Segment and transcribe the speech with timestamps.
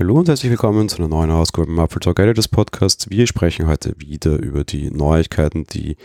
[0.00, 3.10] Hallo und herzlich willkommen zu einer neuen Ausgabe im Apple Talk Editors Podcast.
[3.10, 5.98] Wir sprechen heute wieder über die Neuigkeiten, die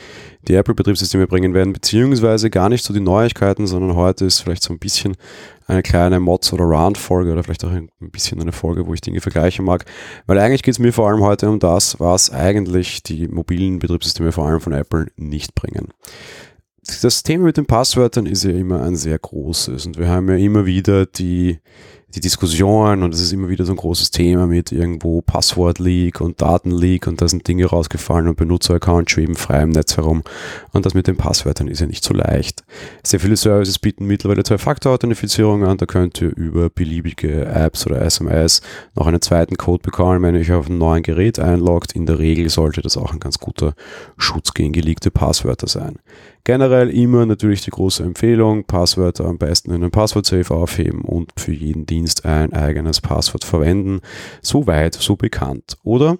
[0.49, 4.73] die Apple-Betriebssysteme bringen werden, beziehungsweise gar nicht so die Neuigkeiten, sondern heute ist vielleicht so
[4.73, 5.15] ein bisschen
[5.67, 9.21] eine kleine Mods- oder Round-Folge oder vielleicht auch ein bisschen eine Folge, wo ich Dinge
[9.21, 9.85] vergleichen mag.
[10.25, 14.33] Weil eigentlich geht es mir vor allem heute um das, was eigentlich die mobilen Betriebssysteme
[14.33, 15.93] vor allem von Apple nicht bringen
[17.01, 20.35] das Thema mit den Passwörtern ist ja immer ein sehr großes und wir haben ja
[20.35, 21.59] immer wieder die
[22.15, 26.41] die Diskussion und es ist immer wieder so ein großes Thema mit irgendwo Passwort-Leak und
[26.41, 30.23] Daten-Leak und da sind Dinge rausgefallen und Benutzeraccounts schweben frei im Netz herum
[30.71, 32.63] und das mit den Passwörtern ist ja nicht so leicht.
[33.03, 38.61] Sehr viele Services bieten mittlerweile Zwei-Faktor-Authentifizierung an, da könnt ihr über beliebige Apps oder SMS
[38.95, 41.91] noch einen zweiten Code bekommen, wenn ihr euch auf ein neues Gerät einloggt.
[41.91, 43.73] In der Regel sollte das auch ein ganz guter
[44.17, 45.99] Schutz gegen geleakte Passwörter sein.
[46.45, 51.51] Generell immer natürlich die große Empfehlung, Passwörter am besten in einem Passwort-Safe aufheben und für
[51.51, 54.01] jeden Dienst ein eigenes Passwort verwenden.
[54.41, 55.77] So weit, so bekannt.
[55.83, 56.17] Oder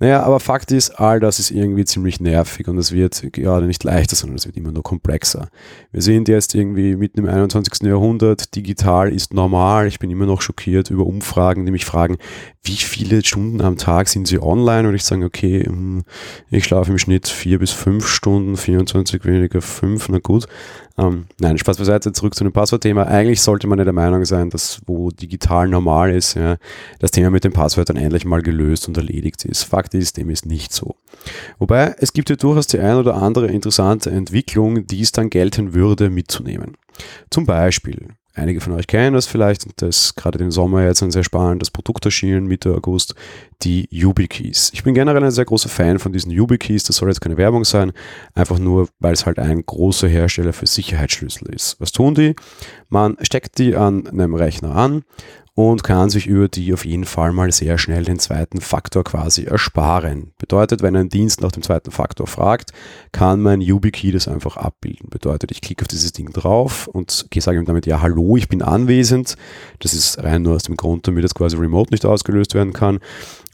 [0.00, 3.82] naja, aber Fakt ist, all das ist irgendwie ziemlich nervig und es wird gerade nicht
[3.82, 5.48] leichter, sondern es wird immer nur komplexer.
[5.90, 7.82] Wir sind jetzt irgendwie mitten im 21.
[7.82, 9.88] Jahrhundert, digital ist normal.
[9.88, 12.18] Ich bin immer noch schockiert über Umfragen, die mich fragen,
[12.62, 14.88] wie viele Stunden am Tag sind sie online?
[14.88, 16.04] Und ich sage, okay, hm,
[16.48, 20.46] ich schlafe im Schnitt vier bis fünf Stunden, 24 weniger fünf, na gut.
[20.98, 23.04] Ähm, nein, Spaß beiseite, zurück zu dem Passwortthema.
[23.04, 26.56] Eigentlich sollte man ja der Meinung sein, dass wo digital normal ist, ja,
[26.98, 29.62] das Thema mit den Passwörtern endlich mal gelöst und erledigt ist.
[29.62, 30.96] Fakt ist, dem ist nicht so.
[31.58, 35.72] Wobei, es gibt ja durchaus die ein oder andere interessante Entwicklung, die es dann gelten
[35.72, 36.76] würde mitzunehmen.
[37.30, 38.08] Zum Beispiel,
[38.38, 42.04] Einige von euch kennen das vielleicht das gerade den Sommer jetzt ein sehr spannendes Produkt
[42.04, 43.14] erschienen, Mitte August,
[43.62, 44.70] die YubiKeys.
[44.72, 47.64] Ich bin generell ein sehr großer Fan von diesen YubiKeys, das soll jetzt keine Werbung
[47.64, 47.92] sein,
[48.34, 51.80] einfach nur, weil es halt ein großer Hersteller für Sicherheitsschlüssel ist.
[51.80, 52.36] Was tun die?
[52.88, 55.02] Man steckt die an einem Rechner an
[55.58, 59.42] und kann sich über die auf jeden Fall mal sehr schnell den zweiten Faktor quasi
[59.42, 60.30] ersparen.
[60.38, 62.70] Bedeutet, wenn ein Dienst nach dem zweiten Faktor fragt,
[63.10, 65.10] kann mein YubiKey das einfach abbilden.
[65.10, 68.62] Bedeutet, ich klicke auf dieses Ding drauf und sage ihm damit, ja, hallo, ich bin
[68.62, 69.34] anwesend.
[69.80, 73.00] Das ist rein nur aus dem Grund, damit das quasi remote nicht ausgelöst werden kann.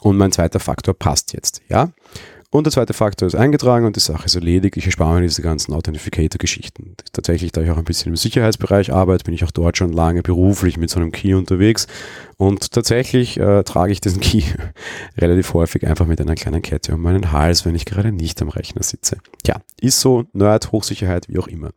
[0.00, 1.88] Und mein zweiter Faktor passt jetzt, ja.
[2.54, 4.76] Und der zweite Faktor ist eingetragen und die Sache ist erledigt.
[4.76, 6.94] Ich erspare mir diese ganzen Authentificator-Geschichten.
[7.12, 10.22] Tatsächlich, da ich auch ein bisschen im Sicherheitsbereich arbeite, bin ich auch dort schon lange
[10.22, 11.88] beruflich mit so einem Key unterwegs.
[12.37, 14.44] Und tatsächlich äh, trage ich diesen Key
[15.19, 18.50] relativ häufig einfach mit einer kleinen Kette um meinen Hals, wenn ich gerade nicht am
[18.50, 19.19] Rechner sitze.
[19.43, 21.70] Tja, ist so, Nerd, Hochsicherheit, wie auch immer.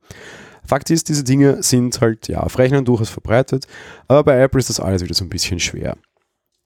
[0.64, 3.66] Fakt ist, diese Dinge sind halt ja auf Rechnern durchaus verbreitet,
[4.08, 5.98] aber bei Apple ist das alles wieder so ein bisschen schwer.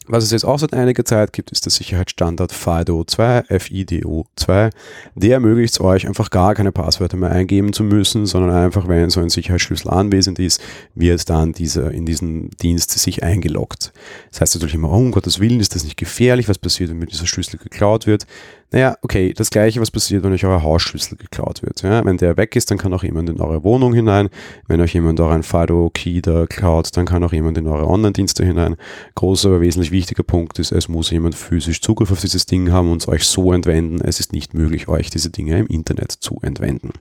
[0.08, 4.72] Was es jetzt auch seit einiger Zeit gibt, ist der Sicherheitsstandard FIDO2, FIDO2.
[5.16, 9.12] Der ermöglicht es euch einfach gar keine Passwörter mehr eingeben zu müssen, sondern einfach, wenn
[9.12, 10.60] so ein Sicherheitsschlüssel anwesend ist,
[10.96, 13.94] wird dann dieser in diesen Dienst sich eingeloggt.
[14.32, 16.50] Das heißt natürlich immer, oh, um Gottes Willen, ist das nicht gefährlich?
[16.50, 18.26] Was passiert, wenn mir dieser Schlüssel geklaut wird?
[18.74, 21.82] Naja, okay, das gleiche, was passiert, wenn euch euer Hausschlüssel geklaut wird.
[21.82, 22.06] Ja?
[22.06, 24.30] Wenn der weg ist, dann kann auch jemand in eure Wohnung hinein.
[24.66, 28.78] Wenn euch jemand euren FIDO-Key da klaut, dann kann auch jemand in eure Online-Dienste hinein.
[29.16, 32.91] Großer, aber wesentlich wichtiger Punkt ist, es muss jemand physisch Zugriff auf dieses Ding haben
[32.91, 34.02] und es euch so entwenden.
[34.02, 36.91] Es ist nicht möglich, euch diese Dinge im Internet zu entwenden.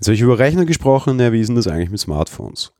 [0.00, 2.72] Jetzt habe ich über Rechner gesprochen, ja, wie ist denn das eigentlich mit Smartphones?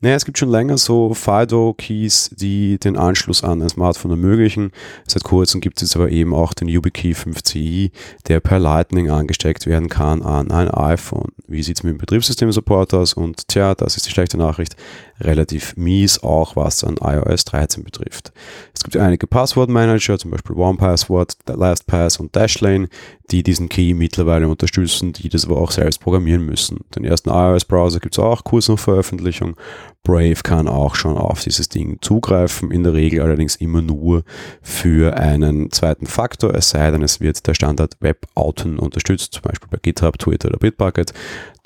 [0.00, 4.72] Naja, es gibt schon länger so FIDO-Keys, die den Anschluss an ein Smartphone ermöglichen.
[5.06, 7.90] Seit kurzem gibt es aber eben auch den YubiKey 5CI,
[8.26, 11.32] der per Lightning angesteckt werden kann an ein iPhone.
[11.46, 13.14] Wie sieht es mit dem Betriebssystem-Support aus?
[13.14, 14.76] Und tja, das ist die schlechte Nachricht,
[15.20, 18.32] relativ mies, auch was an iOS 13 betrifft.
[18.74, 22.88] Es gibt einige Passwortmanager, zum Beispiel OnePassword, LastPass und Dashlane,
[23.30, 26.63] die diesen Key mittlerweile unterstützen, die das aber auch selbst programmieren müssen.
[26.94, 29.56] Den ersten iOS-Browser gibt es auch, Kurs nach Veröffentlichung.
[30.04, 34.22] Brave kann auch schon auf dieses Ding zugreifen, in der Regel allerdings immer nur
[34.60, 39.68] für einen zweiten Faktor, es sei denn, es wird der Standard Web-Outen unterstützt, zum Beispiel
[39.70, 41.14] bei GitHub, Twitter oder Bitbucket.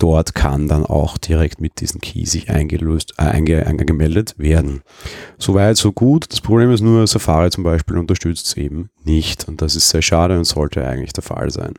[0.01, 4.83] Dort kann dann auch direkt mit diesem Key sich eingelöst, äh, einge, eingemeldet werden.
[5.39, 6.31] Soweit, so gut.
[6.31, 10.03] Das Problem ist nur, Safari zum Beispiel unterstützt es eben nicht und das ist sehr
[10.03, 11.75] schade und sollte eigentlich der Fall sein.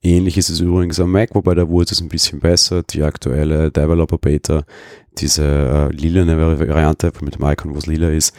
[0.00, 2.55] Ähnlich ist es übrigens am Mac, wobei da wurde es ein bisschen besser.
[2.90, 4.64] Die aktuelle Developer Beta
[5.18, 8.34] diese äh, lilane Variante mit dem Icon, wo es lila ist,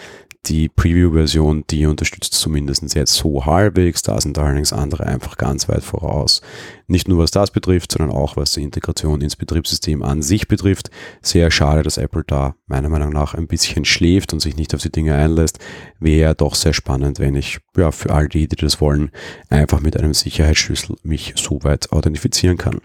[0.46, 4.02] die Preview-Version, die unterstützt zumindest jetzt so halbwegs.
[4.02, 6.42] Da sind allerdings andere einfach ganz weit voraus.
[6.88, 10.90] Nicht nur was das betrifft, sondern auch was die Integration ins Betriebssystem an sich betrifft.
[11.22, 14.82] Sehr schade, dass Apple da meiner Meinung nach ein bisschen schläft und sich nicht auf
[14.82, 15.60] die Dinge einlässt.
[16.00, 19.12] Wäre doch sehr spannend, wenn ich ja, für all die, die das wollen,
[19.50, 22.80] einfach mit einem Sicherheitsschlüssel mich so weit authentifizieren kann.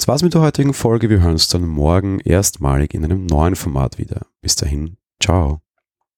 [0.00, 1.10] Das war's mit der heutigen Folge.
[1.10, 4.22] Wir hören uns dann morgen erstmalig in einem neuen Format wieder.
[4.40, 5.60] Bis dahin, ciao.